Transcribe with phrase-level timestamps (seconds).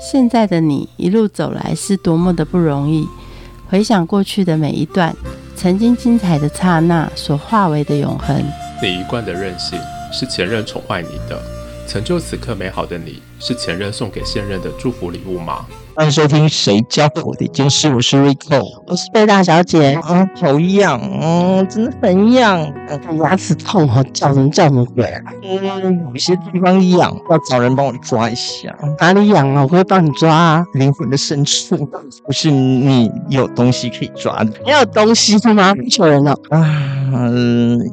[0.00, 3.06] 现在的你一路走来是多么的不容易。
[3.68, 5.14] 回想过去的每一段，
[5.54, 8.42] 曾经精彩的刹那所化为的永恒。
[8.82, 9.78] 你一贯的任性
[10.10, 11.40] 是前任宠坏你的，
[11.90, 15.66] 成就此刻美好的你是前任送给现任的祝福礼物吗？
[15.96, 19.94] 欢迎收听《谁教我的一件事》，我是 Rico，我是贝大小姐。
[19.94, 22.72] 啊，好痒，嗯，真的很痒，
[23.20, 25.32] 牙齿痛哦，叫人叫什么鬼啊？
[25.42, 28.72] 嗯，有些地方痒，要找人帮我抓一下。
[29.00, 29.62] 哪里痒啊？
[29.64, 30.64] 我会帮你抓啊。
[30.74, 31.76] 灵魂的深处，
[32.24, 34.52] 不是你有东西可以抓的。
[34.64, 35.74] 没有东西是吗？
[35.90, 36.62] 求人了啊，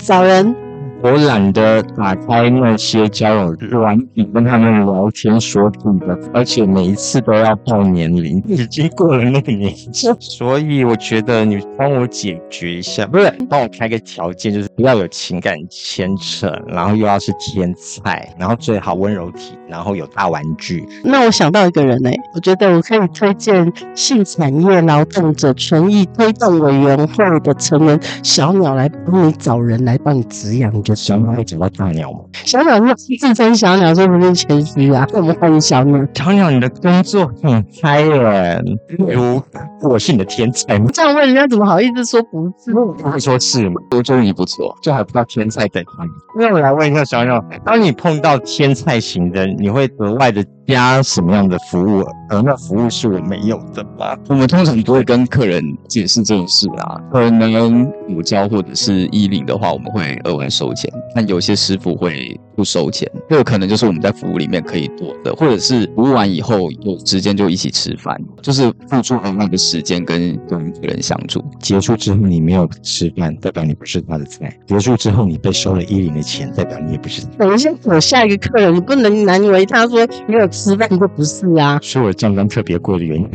[0.06, 0.56] 找人。
[1.04, 20.84] 我懒得打开那些交友软体跟他们聊天说屁的，而且每一次都要报年龄，已经过了那个年纪， 所以我觉得你帮我解决一下，不是帮我开个条件，就是不要有情感牵扯，然后又要是天才，然后最好温柔体，然后有大玩具。
[21.04, 30.74] 那我想到一个人呢，我觉得我可以推荐性产业劳动者权益推动委员会的成员小鸟来帮你找人来帮你滋养。
[30.96, 32.20] 小鸟会找到大鸟吗？
[32.44, 35.08] 小鸟是自称小鸟，是不是谦虚啊。
[35.14, 36.06] 我们欢迎小鸟。
[36.14, 38.62] 小鸟，你的工作很嗨耶，
[38.98, 39.42] 如
[39.82, 40.90] 我是你的天才吗？
[40.94, 42.74] 这样问人家怎么好意思说不是？
[42.74, 43.76] 不会说是吗？
[43.92, 45.90] 我觉得你不错，就还不到天才等级。
[46.38, 50.46] 那我来问一下小鸟，当你碰到天才型的，你会额外的？
[50.68, 52.04] 加什么样的服务？
[52.30, 54.14] 而那服务是我没有的吗？
[54.28, 57.00] 我们通常不会跟客人解释这种事啊。
[57.10, 60.92] 可能补教或者是衣领的话，我们会额外收钱。
[61.16, 71.42] 但有些师傅会不收钱，这个可能就是我们在服务里面可以做的，或者是服务完以后有时间就一起吃饭，就是付出额外的时间跟跟客人相处。
[71.62, 77.26] 结束之后你没有吃饭，代表你不是他的菜；结束之后你被收了衣领的钱，代表你也不是。
[77.38, 80.50] 等一下，我下一个客人，你不能难为他说没有。
[80.58, 83.30] 吃饭都不是啊，是我账单特别贵的原因。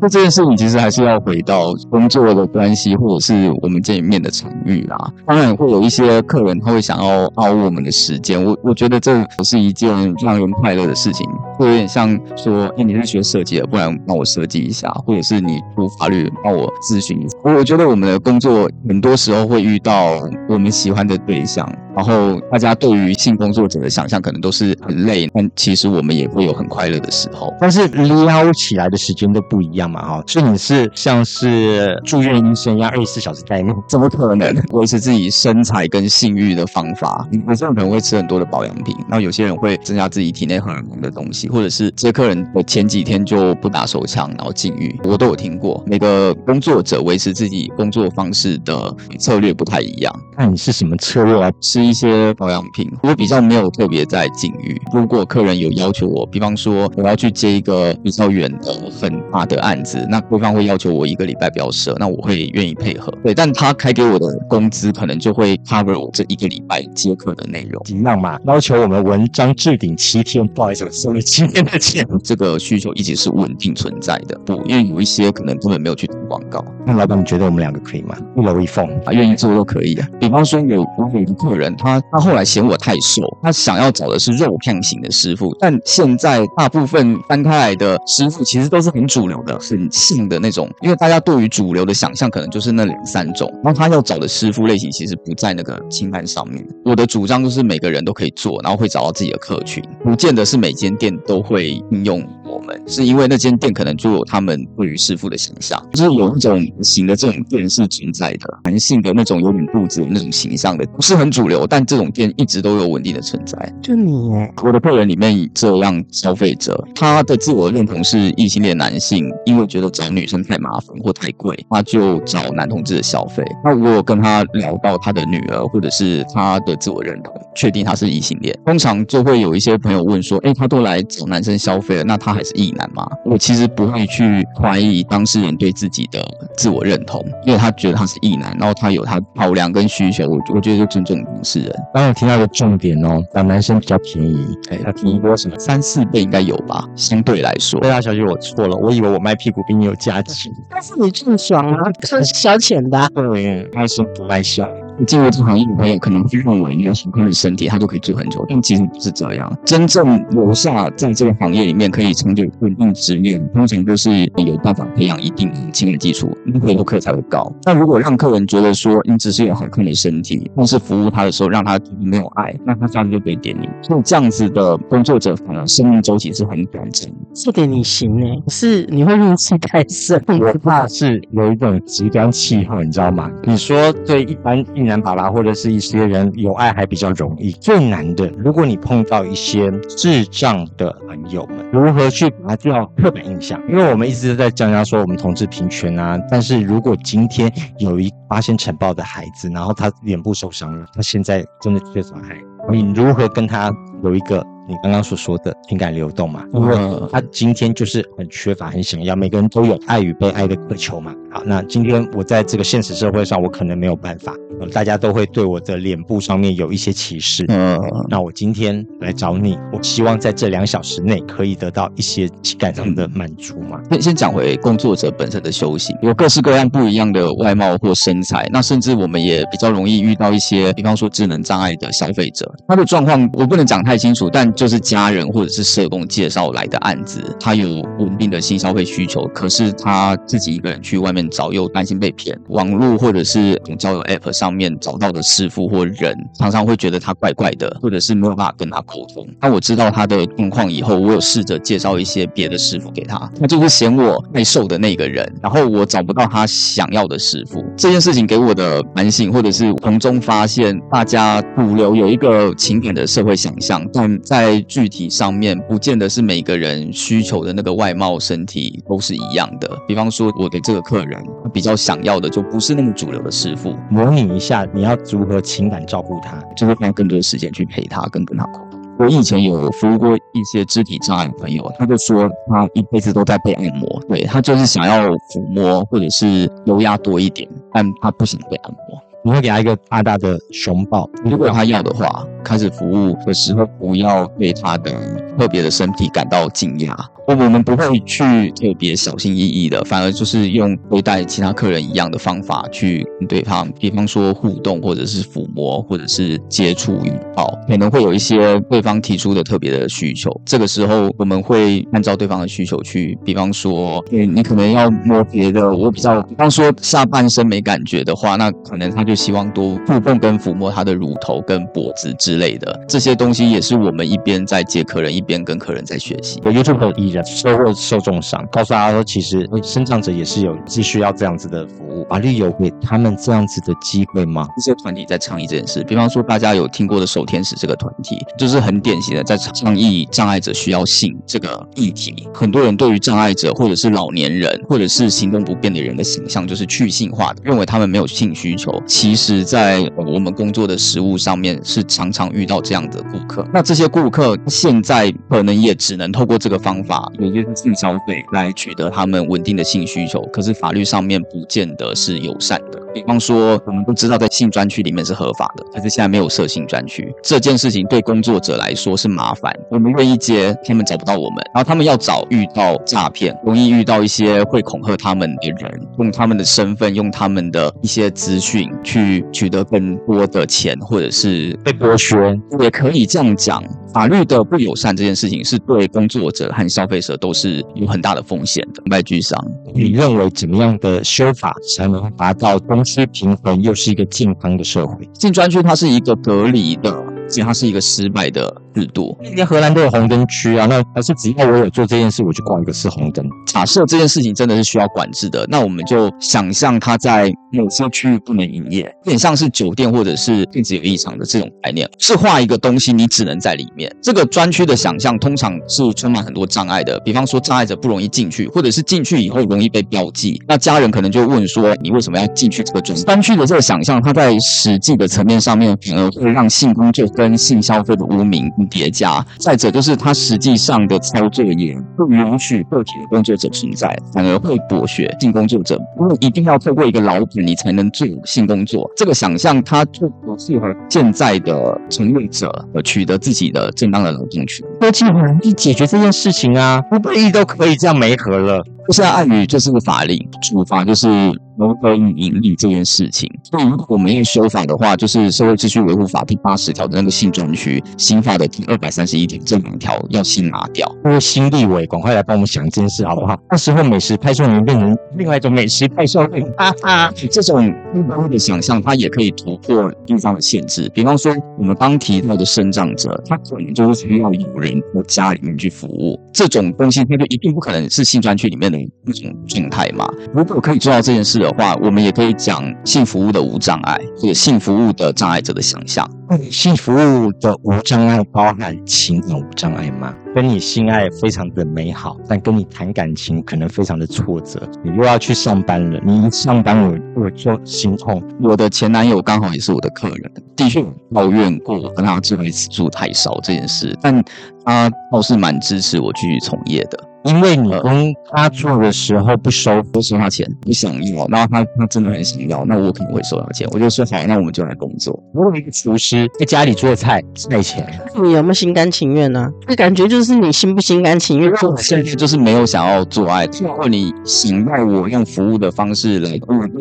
[0.00, 4.96] 那这件事情其实还是要回到工作的关系，或者是我们见面的场域啦。
[5.26, 9.90] 当然会有一些客人他会想要熬我们的时间，我我觉得这不是一件
[10.24, 11.26] 让人快乐的事情，
[11.58, 17.36] 会有点像说，哎，你是学设计的，不然帮我设计一下，或者是你读法律，帮我咨询一下。
[17.44, 21.70] 我我觉得我们的工作很多时候会遇到我们喜欢的对象。
[21.96, 27.52] 然后大家对于性工作者的想象可能都是很累，但其实我们也会有很快乐的时候。
[27.60, 30.24] 但是撩起来的时间都不一样嘛，哈。
[30.26, 33.74] 所以你是像是住院医生一样二十四小时待命？
[33.88, 37.26] 怎么可能维持自己身材跟性欲的方法？
[37.48, 45.82] 有些人可能会吃很多的保养品，然后有些人会增加自己体内荷尔蒙的东西，或者是这些客人我前几天就不打手枪，然后禁欲，我都有听过。
[45.86, 50.14] 每个工作者维持自己工作方式的策略不太一样。
[50.36, 51.50] 那你是什么策略啊？
[51.60, 54.80] 吃一些保养品，我比较没有特别在禁欲。
[54.92, 63.12] 如果客人有要求我，比方说我要去接一个比较远的很大的案子，那对方会要求我一个礼拜不要射，那我会愿意配合。
[63.22, 67.82] 对，但他开给我的工资可能就会 cover 我这一个礼拜接客的内容。
[67.88, 72.06] 一样嘛，要求我们文章置顶七天，不好意思，收了七天的钱。
[72.24, 76.64] 这个需求一直是稳定存在的，不，因为有一些可能根本没有去投广告。
[76.86, 78.16] 那老板，你觉得我们两个可以吗？
[78.36, 80.08] 一楼一凤啊，愿意做都可以啊。
[80.18, 85.54] 比方说有我有一个客人，他他后来嫌我太瘦，他想要找的是肉片型的师傅。
[85.60, 93.50] 但现在大部分翻开来的师傅其实都是很主流的、很性的那种，因为大家对于主流的想象可能就是那两三种。
[93.62, 96.66] 然后他要找的师傅类型其实不在那个清单上面。
[96.84, 113.72] 我的主张就是每个人都可以做，然后会找到自己的客群，不见得是每间店都会应用我们，是因为那间店可能就有他们对于师傅的形象，就是有一种型的这种店是存在的，男性的那种有点肚子那种形象的，不是很主流，但这种店一直都有稳定的存在。
[113.82, 114.30] 就你，
[114.62, 123.44] 我的客人里面这样消费者，他的自我认同是异性恋男性，因为觉得找女生太麻烦或太贵，他就找男同志的消费。
[123.64, 136.22] 那如果跟他聊到他的女儿或者是他的自我认同，确定他是异性恋，通常就会有一些朋友问说：“哎，他都来找男生消费了，那他还是异男吗？”我其实不会去怀疑当事人对自己的
[136.56, 141.72] 自我认同，因为他觉得他是异男，然后他有他考量跟需求，我我觉得就尊重当事人。
[141.94, 145.56] 刚刚听到的重点哦，打男生比较便宜，哎，他便宜多什么？
[145.58, 146.84] 三四倍应该有吧？
[146.96, 150.50] 相对来说，贝拉小姐，我错了，我以为我卖屁股比你有价值。
[150.68, 153.08] 但是你这么爽啊，是消遣的。
[153.14, 154.68] 对，他说不卖笑。
[155.06, 159.52] 进入这个行业的朋友可能会认为你有好看的身体，他就可以做很久，但其实不是这样。
[159.64, 167.52] 真正留下在这个行业里面可以长久稳定执念，通常都是有办法培养一定亲的基础，回头客才会高。
[167.64, 173.68] 那如果让客人觉得说你只是有好看的身体，但是服务他的时候让他没有爱，那他下次就被点你。
[173.82, 177.10] 所以这样子的工作者反而生命周期是很短暂。
[177.34, 180.22] 这点你行呢，是你会运气太深。
[180.40, 183.30] 我怕是有一种极端气候，你知道吗？
[183.44, 193.60] 你说对一般病人爸爸或者是一些人有爱还比较容易，最难的，如果你碰到一些智障的朋友们，如何去拔掉刻板印象？
[193.68, 202.40] 因为我们一直在讲讲说我们同志平权啊，但是如果今天有一发现晨报的孩子，然后他脸部受伤了，他现在真的缺少爱，
[202.70, 203.74] 你如何跟他
[204.04, 204.40] 有一个？
[204.68, 206.76] 你刚刚所说的情感流动嘛，因为
[207.10, 211.14] 他今天就是很缺乏、很想要，每个人都有爱与被爱的渴求嘛。
[211.30, 214.34] 好，那今天我在这个现实社会上，我可能没有办法，
[214.72, 217.44] 大家都会对我的脸部上面有一些歧视。
[217.48, 217.78] 嗯，
[218.08, 223.80] 那我今天来找你，我希望在这两小时内可以得到一些情感上的满足嘛。
[223.90, 242.36] 先先讲回工作者本身的修行，有各式各样不一样的外貌或身材，那甚至我们也比较容易遇到一些，比方说智能障碍的消费者，他的状况我不能讲太清楚，但就是家人或者是社工介绍来的案子，他有稳定的性消费需求，可是他自己一个人去外面找，又担心被骗。
[242.48, 249.28] 网络或者是交友 App 上面找到的师傅或人，常常会觉得他怪怪的，或者是没有办法跟他沟通。
[249.40, 257.62] 那我知道他的状况以后，我有试着介绍一些别的师傅给他，他就是嫌我太瘦的那个人，然后我找不到他想要的师傅。
[257.76, 269.70] 这件事情给我的反省，或者是从中发现，大家主流有一个情感的社会想象，但在具具体上面不见得是每个人需求的那个外貌身体都是一样的。
[269.86, 273.74] 比方说，我给这个客人比较想要的就不是那么主流的师傅。
[273.90, 278.80] 模拟一下，你要如何情感照顾他，就会花更多时间去陪他，跟跟他沟通。
[278.98, 289.02] 我以前有服务过一些肢体障碍朋友，他就说他一辈子都在被按摩，对他就是想要抚摸或者是油压多一点，但他不想被按摩。
[289.22, 294.92] 你会给他一个大大的熊抱，如果他要的话，开始服务的时候不要对他的
[295.36, 296.94] 特别的身体感到惊讶。
[297.26, 310.30] 我我们不会去特别小心翼翼的，反而就是用对待其他客人一样的方法去对方，比方说互动，或者是抚摸，或者是接触拥抱，可能会有一些对方提出的特别的需求。
[310.44, 326.40] 这个时候我们会按照对方的需求去，比方说，对你可能要摸别的，我比较，比方说下半身没感觉的话，那可能他就希望多触碰跟抚摸他的乳头跟脖子之类的，这些东西也是我们一边在接客人，一边跟客人在学习。
[326.44, 327.24] 我 YouTube 艺人。
[327.26, 332.06] 收获受重伤，告诉大家说，其实生长者也是有继续要这样子的服务。
[332.08, 334.46] 法律有给他们这样子的机会吗？
[334.56, 342.28] 这些团体在倡议这件事，比方说大家有听过的守天使这个团体，就是很典型的在倡议障碍者需要性这个议题。
[342.32, 348.82] 很多人对于障碍者或者是老年人或者是行动不便的人的形象就是去性化的，认为他们没有性需求。
[348.86, 353.46] 其实，在我们工作的实务上面是常常遇到这样的顾客。
[353.52, 357.10] 那这些顾客现在可能也只能透过这个方法。
[357.18, 362.85] 也就是性消费来取得他们稳定的性需求，可是法律上面不见得是友善的。
[362.96, 369.54] 比方说，我们都知道在性专区里面是合法的，可是现在没有设性专区，这件事情对工作者来说是麻烦。
[369.70, 383.62] 我们愿意接，他们找不到我们，然后他们要找遇到诈骗，容易遇到一些会恐吓他们的人，用他们的身份，用他们的一些资讯去取得更多的钱，或者是被剥削，也可以这样讲。
[383.92, 389.42] 法律的不友善这件事情是对工作者和消费者都是有很大的风险的，卖剧商。
[389.74, 395.04] 你认为怎么样的修法才能达到供是平衡，又是一个健康的社会？
[395.12, 398.62] 进专区它是一个隔离的，其实它是一个失败的。
[398.76, 403.26] 制度，连荷兰都有红灯区啊，那还是只要我有做这件事，我就挂一个是红灯。
[403.46, 413.90] 假设这件事情真的是需要管制的，那我们就想象它在某些区域不能营业，有点像是酒店或者是电子有异常的这种概念，是画一个东西，你只能在里面。
[414.02, 420.38] 这个专区的想象通常是充满很多障碍的，比方说障碍者不容易进去，或者是进去以后容易被标记。
[420.46, 428.52] 那家人可能就问说，你为什么要进去这个专专区的这个想象，它在实际的层面上面，反而会让性工作跟性消费的污名。
[428.68, 435.80] 叠加，再者就是它实际上的操作也不允许个体的工作者存在，反而会剥削性工作者。
[435.98, 438.90] 因为一定要透过一个老板，你才能做性工作。
[438.96, 442.52] 这个想象，它就不适合现在的从业者
[442.84, 444.66] 取得自己的正当的劳动权。
[444.80, 448.62] 科技很容易解决这件事情啊，不被意都可以这样没合了。
[448.90, 451.08] 现在暗语就是法令，处罚就是
[451.56, 453.30] 谋得盈利这件事情。
[453.42, 460.90] 所以如果我们要修法的话，就是《社会秩序维护法》第八十条的那个性专区，新法的第二百三十一条这两条要先拿掉。
[461.02, 463.36] 各位新立委，赶快来帮我们想一件事好不好？
[463.50, 467.12] 到时候美食派送员变成另外一种美食派送员，哈哈。
[467.30, 470.90] 这种一般的想象，它也可以突破地方的限制。
[470.94, 480.08] 比方说，我们刚提到的生长者，他可能就是需要有人到家里面去服务，这种东西，它就一定不可能是性专区里面的一种状态嘛。
[480.34, 486.08] 如果可以做到这件事的话，我们也可以讲性服务的无障碍，或者性服务的障碍者的想象。
[486.50, 490.14] 性服务的无障碍包含情感无障碍吗？
[490.34, 494.60] 跟你性爱非常的美好，但跟你谈感情可能非常的挫折。
[494.84, 498.22] 你又要去上班了，你一上班我我就心痛。
[498.42, 504.22] 我的前男友刚好也是我的客人，的确抱怨过跟他做一次住太少这件事，但
[504.64, 506.98] 他倒是蛮支持我继续从业的。
[507.24, 513.66] 因为你跟他做的时候不收，不收他钱，不想要，然后他他真的很想要，那我可能会收他钱。
[513.72, 515.20] 我就说好，那我们就来工作。
[515.34, 517.86] 如果一个厨师在家里做菜菜钱，
[518.22, 519.50] 你有没有心甘情愿呢？
[519.66, 523.48] 这感觉就是你心不心甘情愿做，甚至就是没有想要做爱。
[523.60, 526.38] 如果你想要我用服务的方式来，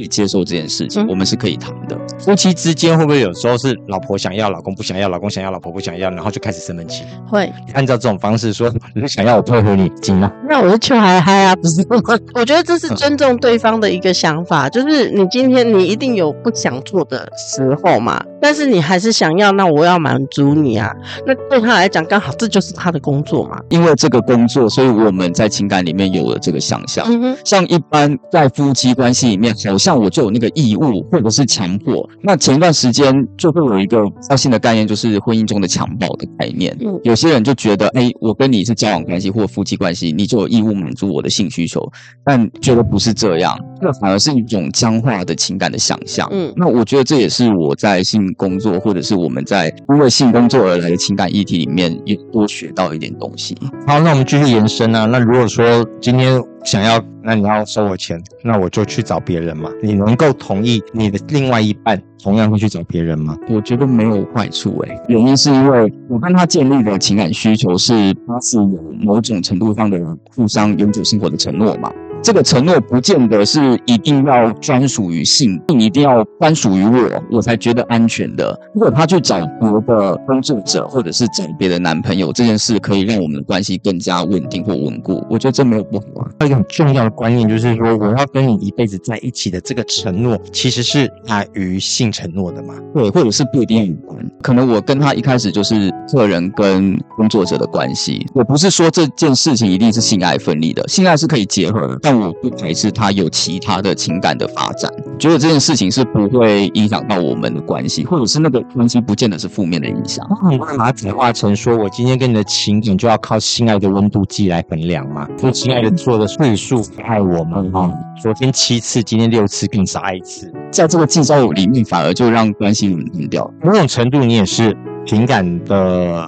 [0.09, 1.97] 接受这件事情，我们是可以谈的。
[2.19, 7.03] 夫妻之间会不会有时候是老婆想要，老公不想要，老公想要，老婆不想要，然后就开始生闷气？
[7.27, 10.31] 会按照这种方式说， 你想要我配合你，行吗？
[10.47, 12.01] 那我就求嗨嗨啊，不是吗？
[12.35, 20.91] 我觉得这是尊重对方的一个想法，就是你今天你一定有不想做的时候嘛，但是你还是想要，那我要满足你啊。
[21.25, 23.57] 那对他来讲，刚好这就是他的工作嘛。
[23.69, 27.05] 因为这个工作，所以我们在情感里面有了这个想象。
[27.07, 32.07] 嗯哼，像一般在夫妻关系里面，好像我就有那个义务或者是强迫。
[32.21, 33.97] 那前一段时间就会有一个
[34.29, 36.75] 较新的概念，就是婚姻中的强暴的概念。
[36.81, 41.81] 嗯有些人就觉得，哎，我跟你是交往关系或夫妻关系，你就有义务满足我的性需求，
[42.23, 46.27] 但觉得不是这样，这反而是一种僵化的情感的想象。
[46.31, 53.55] 嗯那我觉得这也是我在性工作，或者是我们在因为性工作而来的情感议题里面，也多学到一点东西。
[53.87, 55.05] 好，那我们继续延伸啊。
[55.05, 59.69] 那如果说今天想要，那你要收我钱，那我就去找别人嘛。
[59.81, 63.37] 你能够同意你的另外一半同样会去找别人吗？
[63.49, 67.93] 我觉得没有坏处诶、原因是因为我跟他建立的情感需求是
[68.27, 69.99] 他是有某种程度上的
[70.35, 71.91] 互相永久生活的承诺嘛。
[72.25, 78.59] 这个承诺不见得是一定要专属于性，一定要专属于我，我才觉得安全的。
[78.73, 86.31] 如果他去找别的工作者，或者是找别的男朋友，这件事可以让我们的关系更加稳定或稳固，我觉得这没有不好啊。
[86.39, 92.73] 还有一个很重要的观念就是说，我要跟你一辈子在一起的这个承诺，其实是大于性承诺的嘛。
[92.91, 94.24] 对，或者是不一定要有关。
[94.45, 110.25] 可能我跟他一开始就是客人跟工作者的关系，我不是说这件事情一定是性爱分离的，性爱是可以结合的，但我不排斥他有其他的情感的发展，觉得这件事情是不会影响到我们的关系，或者是那个关系不见得是负面的影响。
[110.49, 115.27] 你会把它转化成说，我今天跟你的情感就要靠心爱的温度计来衡量嘛？
[115.39, 117.91] 说亲爱的做的岁数爱我们啊，
[118.21, 120.51] 昨天七次，今天六次，更少爱一次。
[120.71, 123.49] 在这个计较里面，反而就让关系稳定掉。
[123.63, 126.27] 某种程度，你也是情感的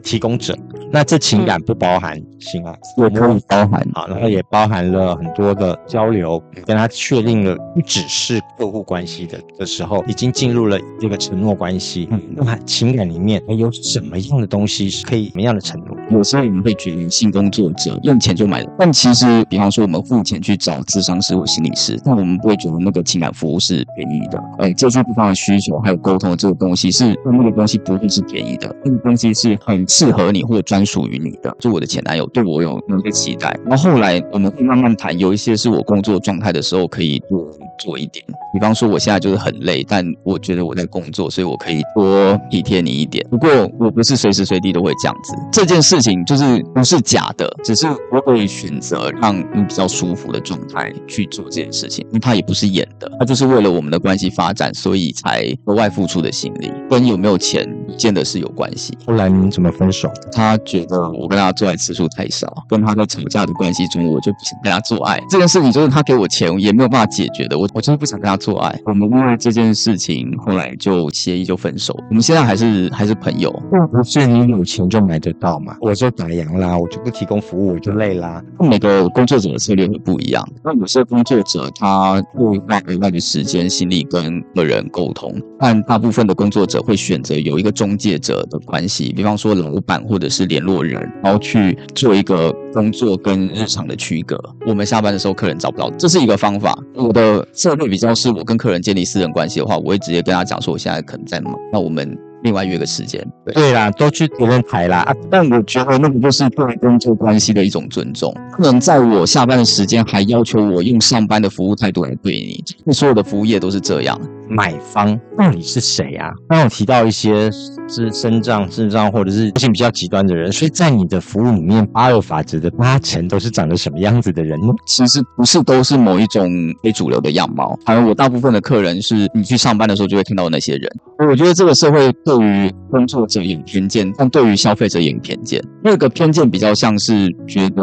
[0.00, 0.56] 提供者。
[0.92, 12.08] 那这情感不包含性爱，也可以包含好，然后也包含了很多的交流，跟他确定了不只是客户关系的的时候，已经进入了这个承诺关系。
[12.34, 15.96] 那么情感里面还有什么样的东西是可以什么样的承诺？
[16.10, 24.42] 有时候我们会觉得性工作者用钱就买了，但其实，比方说我们付钱去找智商师或心理师，但我们不会觉得那个情感服务是便宜的。
[24.58, 31.54] 哎，这些地方的需求还有沟通这个东西是，那个东西不会是便宜的，那个东西是很适合你或者专属于你的。
[31.60, 37.48] 就我的前男友对我有那个期待，然后后来我们会慢慢谈，有一些是我工作状态的时候可以做
[37.80, 43.26] 做一点，比方说我现在就是很累，但我觉得我在工作，所以我可以多体贴你一点。
[43.30, 58.96] 不过我不是随时随地都会这样子，这件事情就是不是假的，只是我会选择让你比较舒服的状态去做这件事情，因为它也不是演的，它就是为了我们的关系发展，所以才额外付出的心力，跟有没有钱不见得是有关系。
[59.06, 60.10] 后来你们怎么分手？
[60.32, 65.18] 他觉得我跟他做爱次数太少，跟他在吵架的关系中，我就不想跟他做爱。
[65.30, 68.80] 这件事情就是他给我钱也没有办法解决的，我我就是不想跟他做爱。
[68.84, 73.50] 我们因为这件事情后来就协议就分手，我们现在还是还是朋友。
[73.92, 75.76] 不是你有钱就买得到嘛？
[75.80, 78.42] 我就打烊啦，我就不提供服务，我就累啦。
[78.58, 80.46] 每个工作者的策略会不一样。
[80.64, 94.40] 那有些工作者他会花额外的时间、心力跟个人沟通，但大部分的工作者会选择有一个中介者的关系，比方说老板或者是联络人，然后去做一个工作跟日常的区隔。
[94.66, 96.76] 我们下班的时候，客人找不到，这是一个方法。
[96.94, 102.18] 我的这会比较是，我跟客人建立私人关系的话，我会直接跟他讲说，我现在可能在忙，那我们。
[102.42, 105.14] 另外约个时间，对对啦，都去别人台啦。
[105.30, 108.34] 但我觉得那个就是对工作关系的一种尊重。
[108.56, 114.18] 不能在我下班的时间还要求我用上班的服务态度来对你，所有的服务业都是这样。
[114.50, 116.30] 买方到底是谁啊？
[116.48, 117.50] 刚有提到一些
[117.88, 124.66] 是身障、智障或者是性比较极端的人，所以在你的服务里面，八二法则的八成都是长得什么样子的人呢？
[124.86, 126.50] 其实不是都是某一种
[126.82, 130.90] 非主流的样貌，好像我大部分的客人是你去上班的时候就会看到那些人。
[131.28, 135.62] 我觉得这个社会对于工作者有偏见，但对于消费者有偏见。
[135.84, 137.82] 那个偏见比较像是觉得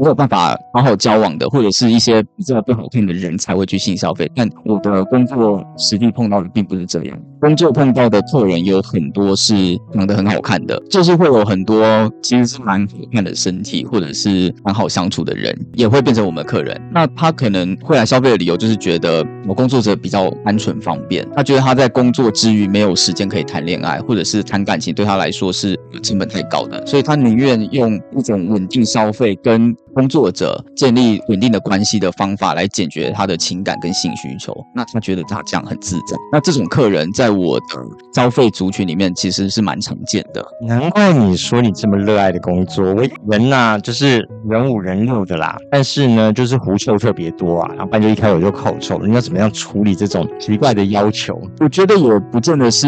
[0.00, 4.30] 没有办法好好交往的，或者是一些比较不好听的人才会去性消费。
[4.34, 9.54] 但我的工作是碰到的并不是这样，工作碰到的客人有很多是
[9.92, 16.80] 长得很好看的，就是会有很多其实是蛮好看的身体，或者是蛮好相处的人，也会变成我们的客人。
[16.92, 29.76] 那他可能会来消费的理由就是觉得我工作者比较安全方便，他觉得他在工作之余没有时间可以谈恋爱，或者是谈感情对他来说是成本太高的，所以他宁愿用一种稳定消费跟。
[29.98, 36.16] 工作者建立稳定的关系的方法来解决他的情感跟性需求，那他觉得他这样很自在。
[36.32, 37.64] 那这种客人在我的
[38.14, 40.46] 消费族群里面其实是蛮常见的。
[40.64, 49.00] 难怪你说你这么热爱的工作，我人呐就是人五人六的啦，但是呢就是狐臭特别多啊，然后不然就一开口就口臭。
[49.00, 51.36] 你要怎么样处理这种奇怪的要求？
[51.58, 52.86] 我觉得也不见得是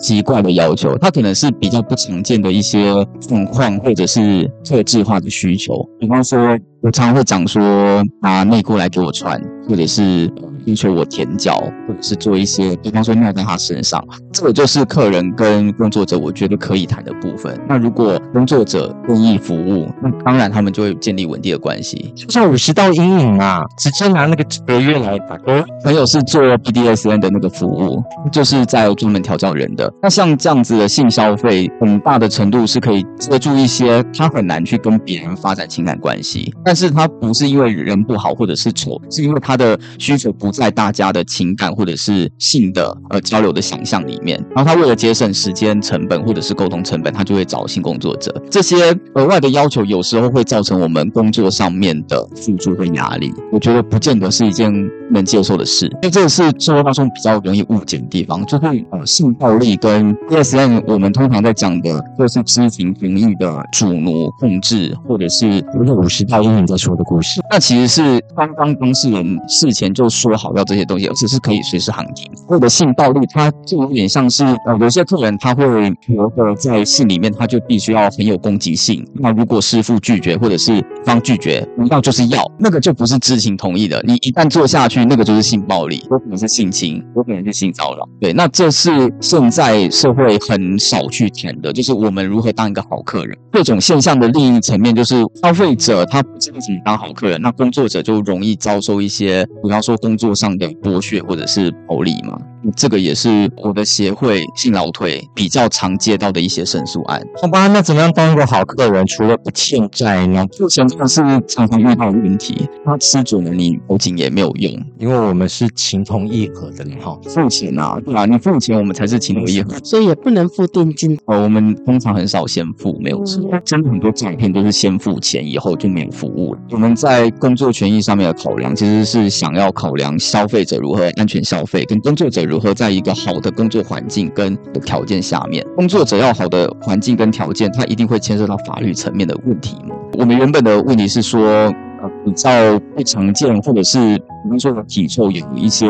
[0.00, 6.22] 奇怪的要求，他可能是比较不常见的一些状况，或者是特质化的需求，比方。
[6.28, 10.30] 说，我常常会讲说，拿内裤来给我穿，或者是。
[10.68, 17.58] 要求我舔脚，或者是做一些，比方说尿在他身上，这个就是客人跟工作者我觉得可以谈的部分。
[17.66, 22.12] 那如果工作者愿意服务，那当然他们就会建立稳定的关系。
[22.14, 25.52] 就像五十道阴影啊，直接拿那个合约来打勾。
[25.82, 29.90] 朋友是做 BDSN 的那个服务，就是在专门调教人的。
[30.02, 40.48] 那像这样子的性消费，很大的程度是可以遮住一些他很难去跟别人发展情感关系，但是他不是因为人不好或者是丑，是因为他的需求不。
[40.58, 48.34] 在大家的情感或者是性的呃交流的想象里面，然后他为了节省时间成本或者是沟通成本，他就会找性工作者。
[48.50, 53.32] 这些额外的要求有时候会造成我们工作上面的付出和压力。
[53.52, 54.72] 我觉得不见得是一件
[55.10, 58.44] 能接受的事，因为这个是社会当中比较容易误解的地方。
[58.46, 67.40] 就是呃性暴力跟 DSM，我们通常在讲的就是知情同意的主奴控制，或者是五十道英文在说的故事。
[67.50, 70.52] 那其实是刚刚当事人事前就说好。
[70.58, 72.28] 要这些东西，而且是可以随时喊停。
[72.48, 75.64] 或者性暴力，它就有点像是呃，有些客人他会
[76.00, 79.06] 觉得在性里面他就必须要很有攻击性。
[79.14, 84.02] 那如果师傅拒绝，或者是方拒绝，要就是要，那个就不是知情同意的。
[84.06, 88.08] 你一旦做下去，那个就是性暴力，有可能是性侵，有可能是性骚扰。
[88.20, 93.36] 对，那这是现在社会很少去填的，就是我们如何当一个好客人。
[93.50, 102.38] 各种现象的另一层面，就是消费者他不知道怎么当好客人，那工作者就容易遭受一些，比方说工作上的剥削或者是暴力嘛。
[102.76, 107.22] 这个也是我的协会性劳退比较常接到的一些申诉案。
[107.40, 109.06] 好吧，那怎么样当一个好客人？
[109.06, 110.46] 除了不欠债呢？
[110.56, 112.68] 付钱真的是常常遇到的问题。
[112.84, 117.18] 他吃准了你报警也没有用，因为我们是情同意合的哈。
[117.24, 121.18] 付钱啊，对啊，你付钱我们才是情同意合，所以也不能付定金。
[121.26, 123.42] 呃，我们通常很少先付，没有错。
[123.64, 126.60] 真的很多诈骗都是先付钱以后就没有服务了。
[126.70, 139.94] 我们在工作权益上面的考量，其实是想要考量消费者如何安全消费，跟工作者如何在一个好的工作环境跟条件下面，工作者要好的环境跟条件，他一定会牵涉到法律层面的问题嘛。
[140.14, 142.50] 我们原本的问题是说，呃，比较
[142.96, 145.86] 不常见，或者是比如说的体臭有一些。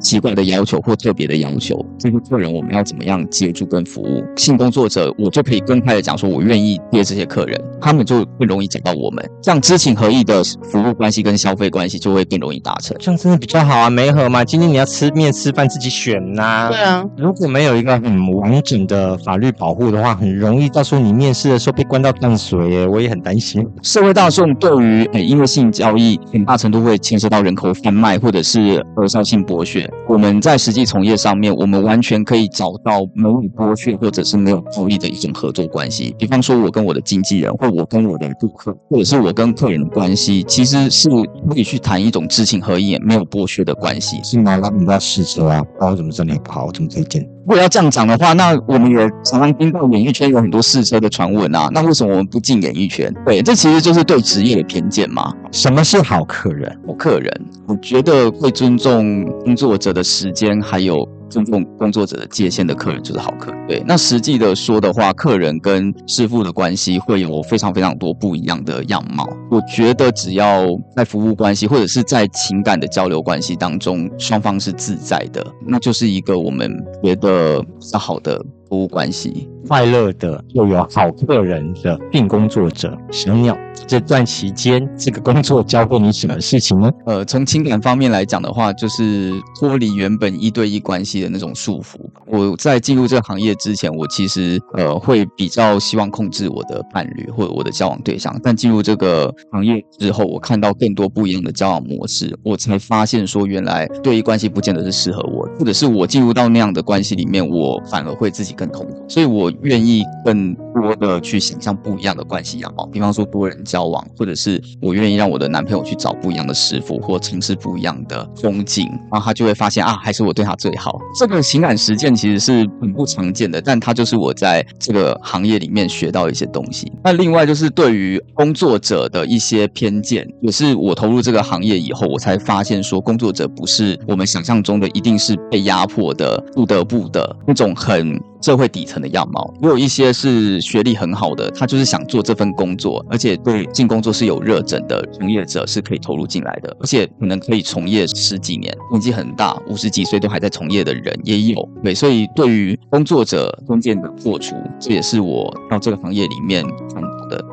[0.00, 4.24] 奇怪的要求或特别的要求，这些客人我们要怎么样接住跟服务？
[4.36, 14.44] 性工作者我就可以公开的讲说，我愿意接这些客人，他们就会容易找到我们，这样知情合意的服务关系跟消费关系就会更容易达成，这样真的比较好啊，没合嘛。
[14.44, 17.04] 今天你要吃面吃饭自己选呐，对啊。
[17.16, 23.66] 如果没有一个很完整的法律保护的话，很容易到时候你面试的时候被关到淡水耶，我也很担心。
[23.82, 29.89] 社会大众对于欸，因为性交易很大程度会牵涉到人口贩卖或者是儿少性剥削。
[30.06, 36.14] 我们在实际从业上面，我们完全可以找到没有剥削或者是没有暴力的一种合作关系。
[36.18, 41.08] 比方说，我跟我的经纪人，或我跟我的顾客，或者是我跟客人的关系，其实是
[41.48, 44.20] 可以去谈一种知情合意、没有剥削的关系。
[44.24, 47.28] 是拿拉你在试车啊，然后怎么这里不好，怎么推荐？
[47.46, 51.68] 如果要这样讲的话，那我们也常常听到演艺圈有很多试车的传闻啊。
[51.72, 53.12] 那为什么我们不进演艺圈？
[53.24, 55.32] 对，这其实就是对职业的偏见嘛。
[55.50, 56.78] 什么是好客人？
[56.86, 57.32] 好客人，
[57.66, 61.08] 我觉得会尊重工作者的时间，还有。
[61.30, 63.50] 尊重工作者的界限的客人就是好客。
[63.66, 69.26] 对，那实际的说的话，客人跟师傅的关系会有非常非常多不一样的样貌。
[69.50, 70.66] 我觉得只要
[70.96, 76.70] 在服务关系或者是在情感的交流关系当中，双方是自在的，那就是一个我们
[77.02, 79.48] 觉得比较好的服务关系。
[79.66, 86.90] 快乐的又有好客人的病工作者小鸟，这段期间这个工作教会你什么事情呢？
[87.06, 91.98] 呃，从情感方面来讲的话，就是脱离原本一对一关系的那种束缚。
[92.26, 109.49] 我在进入这个行业之前，我其实呃会比较希望控制我的伴侣或者我的交往对象，但进入这个行业之后，我看到更多不一样的交往模式，我才发现说原来对一关系不见得是适合我，或者是我进入到那样的关系里面，我反而会自己更痛苦，所以我。
[109.62, 120.98] 愿意更多的去想象不一样的关系样貌，比方说多人交往，或者是我愿意让我的男朋友去找不一样的师傅，或尝试不一样的风景，然后他就会发现啊，还是我对他最好。
[121.18, 126.90] 这个情感实践其实是很不常见的，但它就是我在这个行业里面学到一些东西。
[127.02, 138.20] 那另外就是对于工作者的一些偏见，也是我投入这个行业以后，我才发现说，工作者不是我们想象中的一定是被压迫的、不得不的那种很。
[138.42, 151.68] 社会底层的样貌，也有一些是学历很好的，他就是想做这份工作，而且对进工作是有热忱的从业者是可以投入进来的，而且可能可以从业十几年，年纪很大，五十几岁都还在从业的人也有。
[151.82, 156.64] 对，所以对于工作者中间的破除，这也是我到这个行业里面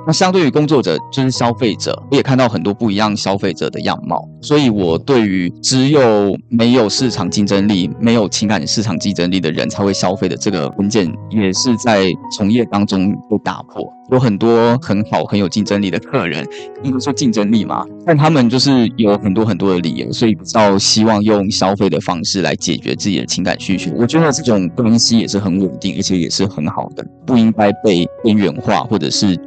[0.05, 4.23] 那相对于工作者，就是消费者，我也看到很多不一样消费者的样貌。
[4.41, 10.67] 所以我对于只有没有市场竞争力、没有情感市场竞争力的人才会消费的这个。
[10.77, 13.91] 文件也是在从业当中被打破。
[14.12, 16.48] 有很多很好很有竞争力的客人，
[16.84, 23.91] 应该说竞争力嘛，但他们就是有很多很多的理由，所以比较希望用消费的方式来解决自己的情感需求。
[23.98, 29.38] 我觉得这种关系也是很稳定，而且也是很好的，不应该被边缘化，或者是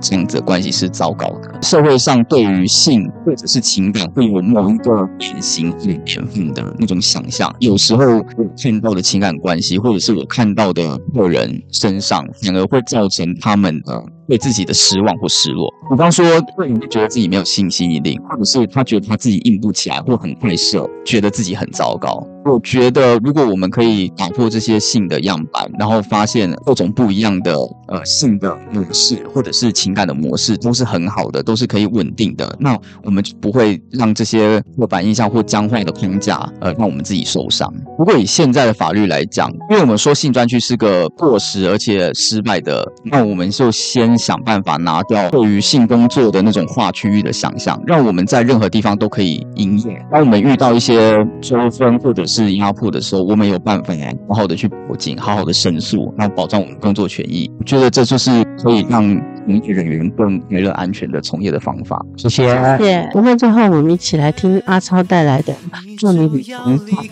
[0.00, 1.62] 这样子的关系是糟糕的。
[1.62, 13.99] 社会上对于性或者是情感会有某一个典型、很天分的那种想象，有时候我看到的情感关系，或者是我看到的客人身上，反而会造成他们的。
[14.00, 14.19] out.
[14.30, 22.24] 对自己的失望或失落，比方说，会觉得自己没有信心一定，或者是他觉得他自己硬不起来，或很快射，觉得自己很糟糕。
[22.44, 27.54] 我觉得，如果我们可以打破这些性的样板，然后发现各种不一样的
[27.88, 37.70] 呃性的模式，或者是情感的模式，都是很好的，都是可以稳定的，那我们就不会让这些刻板印象或僵化的框架呃让我们自己受伤。
[37.98, 50.00] 不过以现在的法律来讲，因为我们说性专区是个过时而且失败的，那我们就先想办法拿掉对于性工作的那种划区域的想象，让我们在任何地方都可以营业。
[50.12, 53.92] 当我们遇到一些纠纷或者是压迫的时候，我们有办法
[54.28, 57.50] 好好的去报警，好好的申诉，然后保障我们工作权益。
[57.58, 59.02] 我觉得这就是可以让
[59.46, 61.98] 从业人员更快乐、安全的从业的方法。
[62.16, 62.48] 谢谢。
[62.78, 63.08] 谢谢。
[63.14, 65.52] 那最后我们一起来听阿超带来的
[65.98, 66.56] 《祝你旅程》，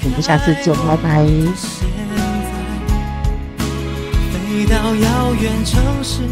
[0.05, 1.27] 我们下次见，拜拜。
[4.31, 6.23] 飞到遥远城市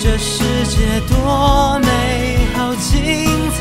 [0.00, 1.86] 这世界多美
[2.54, 2.90] 好精
[3.58, 3.60] 彩。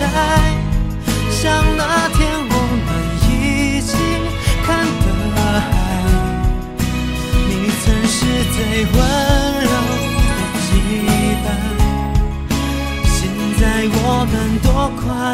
[1.32, 2.20] 像那天
[2.50, 2.88] 我们
[3.28, 3.92] 一起
[4.66, 5.06] 看的
[5.62, 5.64] 海，
[7.48, 7.52] 你
[7.84, 8.18] 曾是
[8.54, 8.58] 最
[8.92, 8.96] 温
[9.64, 9.72] 柔
[10.20, 10.22] 的
[10.64, 10.68] 羁
[11.44, 11.46] 绊，
[13.06, 13.14] 现
[13.60, 13.62] 在
[13.94, 13.98] 我
[14.32, 14.68] 们多
[15.02, 15.14] 快。